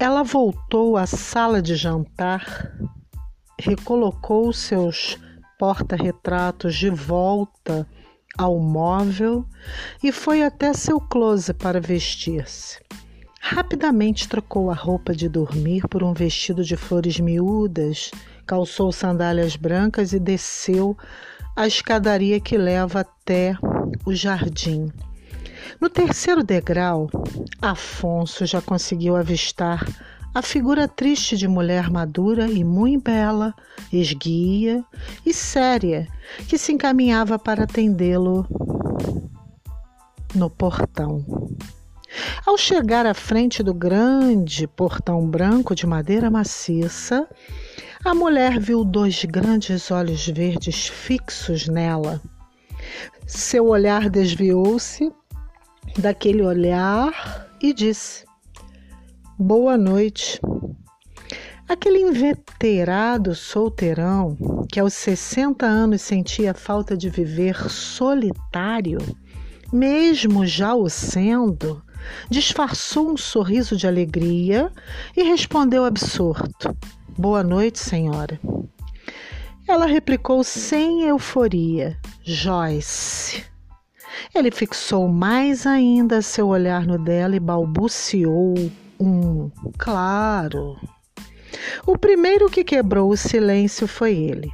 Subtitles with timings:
[0.00, 2.72] Ela voltou à sala de jantar,
[3.58, 5.18] recolocou seus
[5.58, 7.84] porta-retratos de volta
[8.38, 9.44] ao móvel
[10.00, 12.78] e foi até seu closet para vestir-se.
[13.40, 18.12] Rapidamente trocou a roupa de dormir por um vestido de flores miúdas,
[18.46, 20.96] calçou sandálias brancas e desceu
[21.56, 23.56] a escadaria que leva até
[24.06, 24.92] o jardim.
[25.80, 27.08] No terceiro degrau,
[27.60, 29.86] Afonso já conseguiu avistar
[30.34, 33.54] a figura triste de mulher madura e muito bela,
[33.92, 34.84] esguia
[35.24, 36.06] e séria,
[36.48, 38.46] que se encaminhava para atendê-lo
[40.34, 41.24] no portão.
[42.46, 47.28] Ao chegar à frente do grande portão branco de madeira maciça,
[48.04, 52.20] a mulher viu dois grandes olhos verdes fixos nela.
[53.26, 55.12] Seu olhar desviou-se
[55.96, 58.24] daquele olhar e disse:
[59.38, 60.40] Boa noite.
[61.68, 64.36] Aquele inveterado solteirão
[64.72, 68.98] que aos 60 anos sentia falta de viver solitário,
[69.72, 71.82] mesmo já o sendo,
[72.30, 74.72] disfarçou um sorriso de alegria
[75.16, 76.74] e respondeu absorto:
[77.18, 78.40] Boa noite, senhora.
[79.66, 83.44] Ela replicou sem euforia: Joyce.
[84.34, 88.54] Ele fixou mais ainda seu olhar no dela e balbuciou
[88.98, 90.76] um claro.
[91.86, 94.50] O primeiro que quebrou o silêncio foi ele.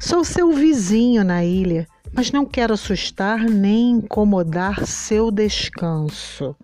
[0.00, 6.56] Sou seu vizinho na ilha mas não quero assustar nem incomodar seu descanso.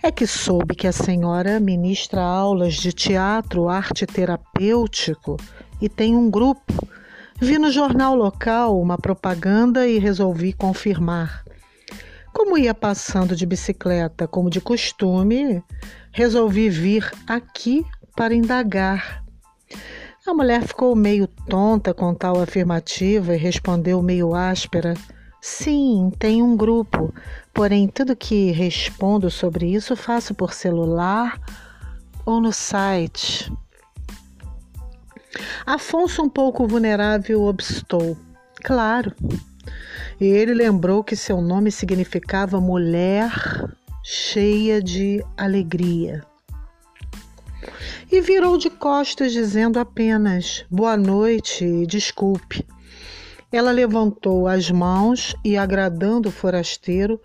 [0.00, 5.36] É que soube que a senhora ministra aulas de teatro arte terapêutico
[5.82, 6.86] e tem um grupo.
[7.40, 11.44] Vi no jornal local uma propaganda e resolvi confirmar.
[12.32, 15.62] Como ia passando de bicicleta, como de costume,
[16.10, 17.84] resolvi vir aqui
[18.16, 19.24] para indagar
[20.26, 24.94] a mulher ficou meio tonta com tal afirmativa e respondeu meio áspera:
[25.38, 27.12] Sim, tem um grupo,
[27.52, 31.38] porém tudo que respondo sobre isso faço por celular
[32.24, 33.52] ou no site.
[35.66, 38.16] Afonso, um pouco vulnerável, obstou.
[38.62, 39.14] Claro.
[40.20, 43.30] E ele lembrou que seu nome significava mulher
[44.02, 46.22] cheia de alegria
[48.10, 52.64] e virou de costas, dizendo apenas boa noite e desculpe.
[53.50, 57.20] Ela levantou as mãos e, agradando o forasteiro,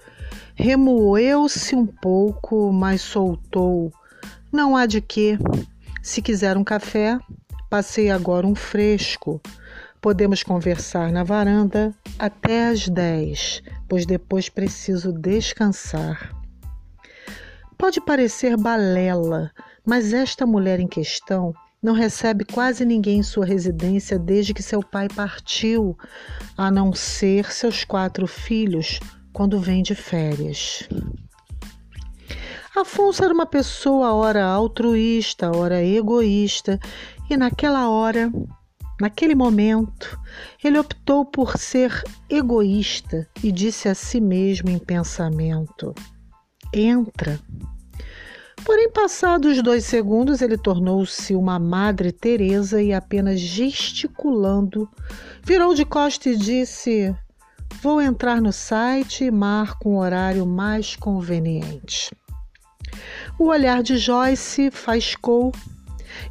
[0.55, 3.91] remoeu-se um pouco, mas soltou:
[4.51, 5.37] Não há de quê.
[6.01, 7.19] Se quiser um café,
[7.69, 9.41] passei agora um fresco.
[10.01, 16.33] Podemos conversar na varanda até às dez, pois depois preciso descansar.
[17.77, 19.51] Pode parecer balela,
[19.85, 24.81] mas esta mulher em questão não recebe quase ninguém em sua residência desde que seu
[24.81, 25.97] pai partiu,
[26.57, 28.99] a não ser seus quatro filhos
[29.31, 30.87] quando vem de férias.
[32.79, 36.79] Afonso era uma pessoa ora altruísta, ora egoísta,
[37.29, 38.31] e naquela hora,
[39.01, 40.17] naquele momento,
[40.63, 45.93] ele optou por ser egoísta e disse a si mesmo em pensamento:
[46.73, 47.37] Entra.
[48.63, 54.89] Porém, passados dois segundos, ele tornou-se uma Madre Teresa e apenas gesticulando,
[55.43, 57.15] virou de costas e disse:
[57.81, 62.09] Vou entrar no site e marco um horário mais conveniente.
[63.39, 65.53] O olhar de Joyce faiscou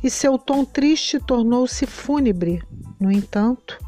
[0.04, 2.62] e seu tom triste tornou-se fúnebre.
[3.00, 3.78] No entanto,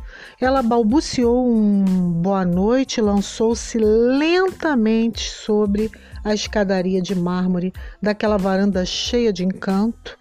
[0.40, 5.90] ela balbuciou um boa noite e lançou-se lentamente sobre
[6.24, 10.16] a escadaria de mármore daquela varanda cheia de encanto,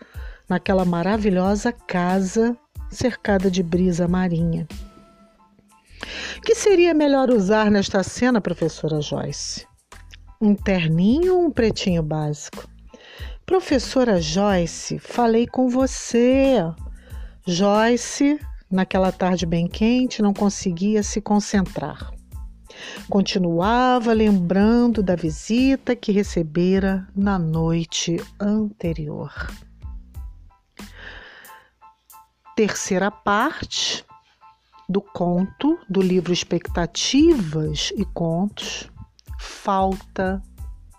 [0.50, 2.58] naquela maravilhosa casa
[2.92, 4.68] cercada de brisa marinha.
[6.44, 9.66] Que seria melhor usar nesta cena, professora Joyce?
[10.42, 12.68] Um terninho ou um pretinho básico?
[13.50, 16.58] Professora Joyce, falei com você.
[17.48, 22.12] Joyce, naquela tarde bem quente, não conseguia se concentrar.
[23.10, 29.34] Continuava lembrando da visita que recebera na noite anterior.
[32.56, 34.06] Terceira parte
[34.88, 38.92] do conto do livro Expectativas e Contos,
[39.40, 40.42] Falta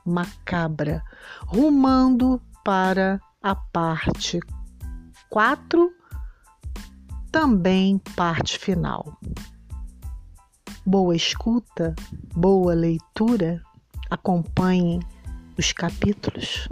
[0.04, 1.02] Macabra,
[1.46, 4.40] rumando para a parte
[5.28, 5.90] 4,
[7.30, 9.18] também parte final
[10.90, 11.94] boa escuta,
[12.34, 13.62] boa leitura.
[14.10, 14.98] Acompanhe
[15.56, 16.68] os capítulos.